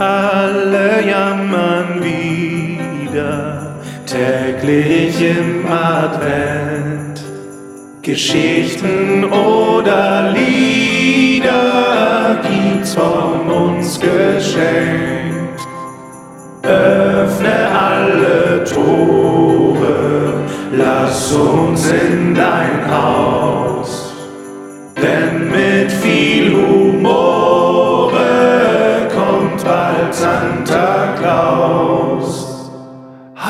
[0.00, 3.76] alle jammern wieder,
[4.06, 7.22] täglich im Advent.
[8.02, 11.50] Geschichten oder Lieder
[12.42, 15.60] gibt's von uns geschenkt.
[16.62, 18.19] Öffne alle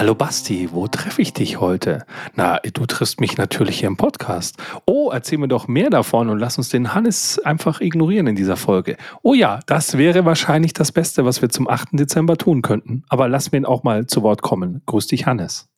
[0.01, 2.07] Hallo Basti, wo treffe ich dich heute?
[2.35, 4.57] Na, du triffst mich natürlich hier im Podcast.
[4.87, 8.57] Oh, erzähl mir doch mehr davon und lass uns den Hannes einfach ignorieren in dieser
[8.57, 8.97] Folge.
[9.23, 11.89] Oh ja, das wäre wahrscheinlich das Beste, was wir zum 8.
[11.93, 13.05] Dezember tun könnten.
[13.11, 14.81] Aber lass mir ihn auch mal zu Wort kommen.
[14.87, 15.69] Grüß dich, Hannes.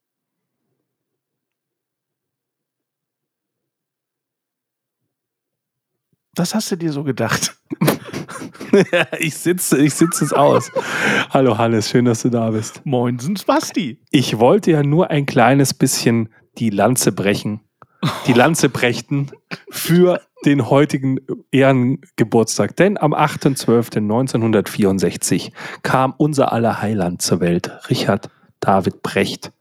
[6.37, 7.57] Was hast du dir so gedacht?
[9.19, 10.71] ich sitze, ich sitze es aus.
[11.31, 12.81] Hallo Hannes, schön, dass du da bist.
[12.85, 13.99] Moinsens Basti.
[14.11, 17.61] Ich wollte ja nur ein kleines bisschen die Lanze brechen,
[18.27, 19.31] die Lanze brächten
[19.71, 21.21] für den heutigen
[21.51, 22.77] Ehrengeburtstag.
[22.77, 28.29] Denn am 8.12.1964 kam unser aller Heiland zur Welt, Richard
[28.61, 29.53] David Brecht.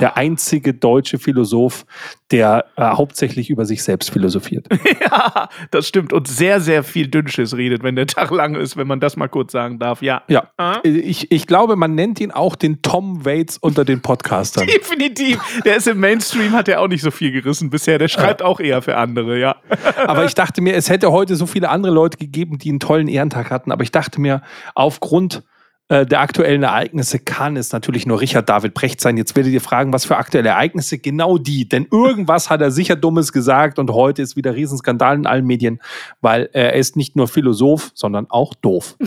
[0.00, 1.84] Der einzige deutsche Philosoph,
[2.30, 4.66] der äh, hauptsächlich über sich selbst philosophiert.
[5.00, 6.12] ja, das stimmt.
[6.12, 9.28] Und sehr, sehr viel Dünnschiss redet, wenn der Tag lang ist, wenn man das mal
[9.28, 10.02] kurz sagen darf.
[10.02, 10.22] Ja.
[10.28, 10.50] Ja.
[10.56, 10.80] Ah?
[10.82, 14.66] Ich, ich glaube, man nennt ihn auch den Tom Waits unter den Podcastern.
[14.78, 15.40] Definitiv.
[15.64, 17.98] Der ist im Mainstream, hat er auch nicht so viel gerissen bisher.
[17.98, 19.56] Der schreibt auch eher für andere, ja.
[20.06, 23.08] Aber ich dachte mir, es hätte heute so viele andere Leute gegeben, die einen tollen
[23.08, 23.72] Ehrentag hatten.
[23.72, 24.42] Aber ich dachte mir,
[24.74, 25.42] aufgrund
[25.88, 29.16] der aktuellen Ereignisse kann es natürlich nur Richard David Brecht sein.
[29.16, 30.98] Jetzt werdet ihr fragen, was für aktuelle Ereignisse?
[30.98, 31.68] Genau die.
[31.68, 35.80] Denn irgendwas hat er sicher Dummes gesagt und heute ist wieder Riesenskandal in allen Medien,
[36.20, 38.96] weil er ist nicht nur Philosoph, sondern auch doof.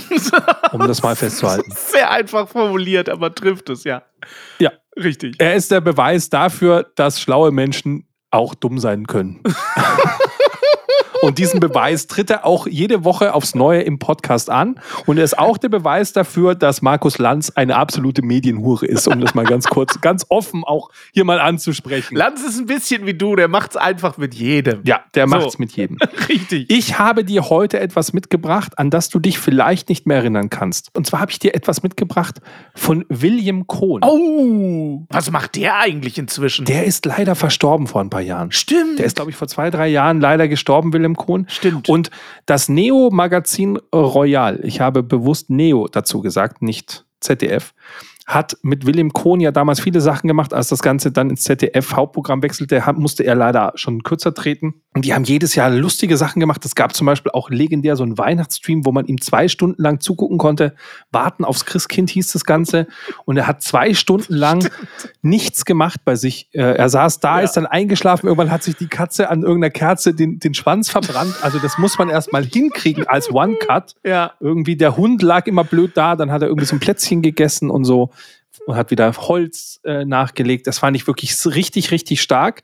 [0.72, 1.72] Um das mal festzuhalten.
[1.76, 4.04] Sehr einfach formuliert, aber trifft es, ja.
[4.60, 4.72] Ja.
[4.96, 5.36] Richtig.
[5.40, 9.42] Er ist der Beweis dafür, dass schlaue Menschen auch dumm sein können.
[11.22, 14.80] Und diesen Beweis tritt er auch jede Woche aufs Neue im Podcast an.
[15.06, 19.20] Und er ist auch der Beweis dafür, dass Markus Lanz eine absolute Medienhure ist, um
[19.20, 22.16] das mal ganz kurz, ganz offen auch hier mal anzusprechen.
[22.16, 24.82] Lanz ist ein bisschen wie du, der macht's einfach mit jedem.
[24.86, 25.36] Ja, der So.
[25.36, 25.98] macht's mit jedem.
[26.30, 26.70] Richtig.
[26.70, 30.90] Ich habe dir heute etwas mitgebracht, an das du dich vielleicht nicht mehr erinnern kannst.
[30.96, 32.40] Und zwar habe ich dir etwas mitgebracht
[32.76, 34.02] von William Cohn.
[34.04, 36.66] Oh, was macht der eigentlich inzwischen?
[36.66, 38.52] Der ist leider verstorben vor ein paar Jahren.
[38.52, 39.00] Stimmt.
[39.00, 41.46] Der ist, glaube ich, vor zwei, drei Jahren leider gestorben, Willem Kohn.
[41.50, 41.90] Stimmt.
[41.90, 42.10] Und
[42.46, 47.74] das Neo-Magazin Royal, ich habe bewusst Neo dazu gesagt, nicht ZDF,
[48.30, 50.54] hat mit Willem Kohn ja damals viele Sachen gemacht.
[50.54, 54.76] Als das Ganze dann ins ZDF-Hauptprogramm wechselte, musste er leider schon kürzer treten.
[54.94, 56.64] Und die haben jedes Jahr lustige Sachen gemacht.
[56.64, 60.00] Es gab zum Beispiel auch legendär so einen Weihnachtsstream, wo man ihm zwei Stunden lang
[60.00, 60.76] zugucken konnte.
[61.12, 62.86] Warten aufs Christkind hieß das Ganze.
[63.26, 64.70] Und er hat zwei Stunden lang
[65.24, 66.50] nichts gemacht bei sich.
[66.54, 67.46] Äh, Er saß da, Ja.
[67.46, 68.28] ist dann eingeschlafen.
[68.28, 71.34] Irgendwann hat sich die Katze an irgendeiner Kerze den, den Schwanz verbrannt.
[71.42, 73.96] Also das muss man erst mal hinkriegen als One-Cut.
[74.06, 74.34] ja.
[74.40, 77.70] Irgendwie der Hund lag immer blöd da, dann hat er irgendwie so ein Plätzchen gegessen
[77.72, 78.12] und so
[78.66, 80.68] und hat wieder Holz äh, nachgelegt.
[80.68, 82.64] Das fand ich wirklich richtig, richtig stark.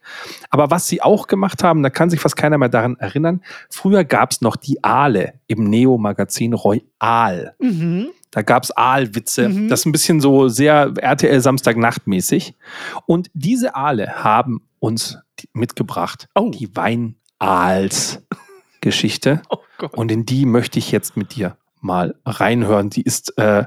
[0.50, 3.42] Aber was sie auch gemacht haben, da kann sich fast keiner mehr daran erinnern.
[3.70, 7.54] Früher gab es noch die Aale im Neo-Magazin Royal.
[7.60, 8.08] Mhm.
[8.32, 9.50] Da gab es Aalwitze.
[9.50, 9.70] Mhm.
[9.70, 12.56] Das ist ein bisschen so sehr RTL Samstagnacht mäßig.
[13.06, 15.20] Und diese Aale haben uns
[15.54, 16.28] mitgebracht.
[16.36, 16.50] Oh.
[16.52, 19.42] Die Weinaals-Geschichte.
[19.50, 19.94] Oh Gott.
[19.94, 22.90] Und in die möchte ich jetzt mit dir mal reinhören.
[22.90, 23.66] Die ist äh,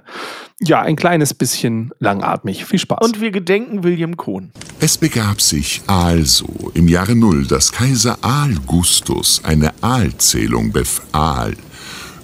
[0.60, 2.64] ja ein kleines bisschen langatmig.
[2.64, 2.98] Viel Spaß.
[3.00, 4.50] Und wir gedenken William Kohn.
[4.80, 11.56] Es begab sich also im Jahre Null, dass Kaiser Augustus eine Aalzählung befahl.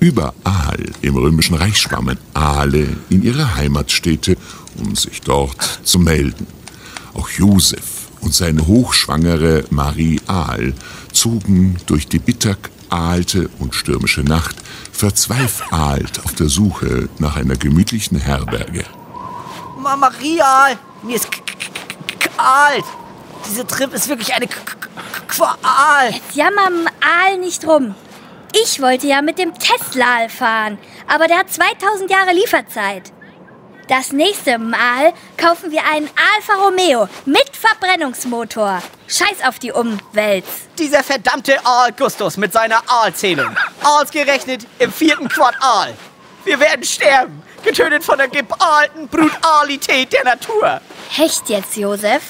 [0.01, 4.37] Überall im römischen Reich schwammen Aale in ihre Heimatstädte,
[4.77, 6.47] um sich dort zu melden.
[7.15, 7.94] Auch Josef
[8.25, 10.73] und seine hochschwangere Marie Aal
[11.13, 12.57] zogen durch die bitter
[12.89, 14.57] aalte und stürmische Nacht
[14.93, 18.85] verzweifelt auf der Suche nach einer gemütlichen Herberge.
[19.79, 20.69] Ma Maria,
[21.03, 22.85] mir ist k- k- k- kalt.
[23.49, 26.15] Diese Trip ist wirklich eine K- K- K- Qual.
[26.35, 27.95] Jammer am Aal nicht rum.
[28.65, 30.79] Ich wollte ja mit dem Tesla fahren,
[31.13, 33.13] aber der hat 2000 Jahre Lieferzeit.
[33.89, 38.83] Das nächste Mal kaufen wir einen Alfa Romeo mit Verbrennungsmotor.
[39.09, 40.45] Scheiß auf die Umwelt.
[40.79, 43.55] Dieser verdammte Augustus mit seiner Aalzählung.
[43.83, 45.95] Aals gerechnet im vierten Quartal.
[46.45, 50.81] Wir werden sterben, getötet von der geballten Brutalität der Natur.
[51.11, 52.23] Hecht jetzt, Josef?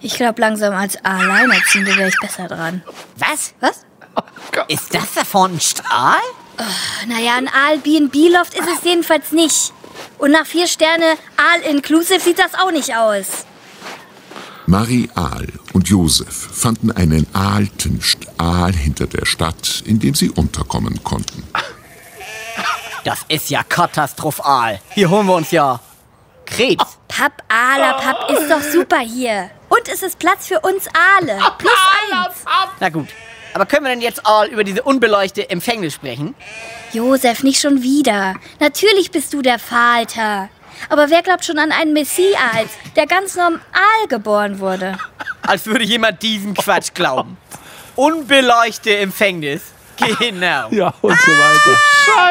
[0.00, 2.82] Ich glaube, langsam als Alleinerziehende wäre ich besser dran.
[3.16, 3.52] Was?
[3.60, 3.84] Was?
[4.68, 6.20] Ist das davon ein Stahl?
[7.06, 9.72] Naja, ein Aal B&B-Loft ist es jedenfalls nicht.
[10.20, 13.46] Und nach vier Sterne All-Inclusive sieht das auch nicht aus.
[14.66, 18.00] Marie Aal und Josef fanden einen alten
[18.36, 21.42] Aal hinter der Stadt, in dem sie unterkommen konnten.
[23.02, 24.80] Das ist ja katastrophal.
[24.90, 25.80] Hier holen wir uns ja
[26.44, 26.84] Krebs.
[27.08, 29.50] Papp, Aala, Papp, ist doch super hier.
[29.70, 31.38] Und es ist Platz für uns Aale.
[31.56, 31.72] Plus
[32.12, 32.44] eins.
[32.78, 33.08] Na gut.
[33.54, 36.34] Aber können wir denn jetzt all über diese unbeleuchtete Empfängnis sprechen?
[36.92, 38.34] Josef, nicht schon wieder.
[38.58, 40.48] Natürlich bist du der Vater.
[40.88, 43.60] Aber wer glaubt schon an einen Messias, der ganz normal
[44.08, 44.96] geboren wurde?
[45.42, 47.36] Als würde jemand diesen Quatsch glauben.
[47.96, 49.62] Unbeleuchtete Empfängnis.
[50.18, 50.68] Genau.
[50.70, 51.78] Ja, und so weiter.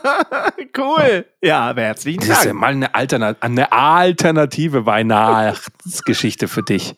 [0.78, 1.26] cool.
[1.42, 2.60] Ja, aber herzlichen Das ist ja Dank.
[2.60, 6.96] mal eine, Alterna eine alternative Weihnachtsgeschichte für dich,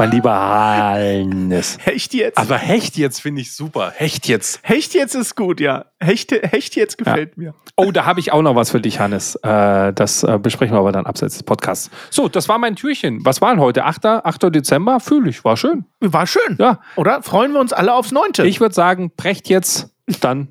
[0.00, 1.76] mein lieber Hannes.
[1.78, 2.38] Hecht jetzt.
[2.38, 3.92] Aber Hecht jetzt finde ich super.
[3.94, 4.60] Hecht jetzt.
[4.62, 5.84] Hecht jetzt ist gut, ja.
[6.00, 7.52] Hecht, Hecht jetzt gefällt mir.
[7.76, 9.34] Oh, da habe ich auch noch was für dich, Hannes.
[9.42, 11.90] Äh, das äh, besprechen wir aber dann abseits des Podcasts.
[12.08, 13.22] So, das war mein Türchen.
[13.26, 13.84] Was war denn heute?
[13.84, 14.06] 8.
[14.06, 14.54] 8.
[14.54, 15.00] Dezember?
[15.00, 15.44] Fühle ich.
[15.44, 15.84] War schön.
[16.00, 16.56] War schön.
[16.58, 16.80] Ja.
[16.96, 17.22] Oder?
[17.22, 18.46] Freuen wir uns alle aufs Neunte.
[18.46, 19.90] Ich würde sagen, brecht jetzt.
[20.22, 20.48] Dann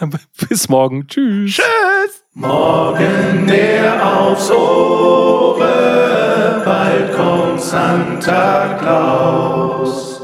[0.48, 1.06] bis morgen.
[1.06, 1.52] Tschüss.
[1.52, 2.24] Tschüss.
[2.34, 6.07] Morgen der aufs kommt
[7.68, 10.17] Santa Claus.